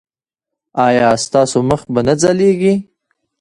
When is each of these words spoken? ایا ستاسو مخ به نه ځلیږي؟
ایا 0.87 1.07
ستاسو 1.25 1.59
مخ 1.69 1.81
به 1.93 2.01
نه 2.07 2.13
ځلیږي؟ 2.21 2.73